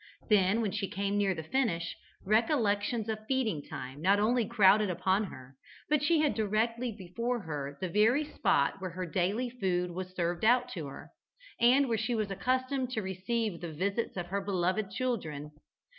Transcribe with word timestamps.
Then, 0.31 0.61
when 0.61 0.71
she 0.71 0.87
came 0.89 1.15
near 1.19 1.35
to 1.35 1.43
the 1.43 1.47
finish, 1.47 1.95
recollections 2.25 3.07
of 3.07 3.27
feeding 3.27 3.61
time 3.61 4.01
not 4.01 4.19
only 4.19 4.47
crowded 4.47 4.89
upon 4.89 5.25
her, 5.25 5.55
but 5.91 6.01
she 6.01 6.21
had 6.21 6.33
directly 6.33 6.91
before 6.91 7.41
her 7.41 7.77
the 7.79 7.87
very 7.87 8.23
spot 8.25 8.81
where 8.81 8.89
her 8.89 9.05
daily 9.05 9.51
food 9.51 9.91
was 9.91 10.15
served 10.15 10.43
out 10.43 10.69
to 10.71 10.87
her, 10.87 11.11
and 11.59 11.87
where 11.87 11.99
she 11.99 12.15
was 12.15 12.31
accustomed 12.31 12.89
to 12.93 13.03
receive 13.03 13.61
the 13.61 13.73
visits 13.73 14.17
of 14.17 14.25
her 14.25 14.41
beloved 14.41 14.89
children. 14.89 15.51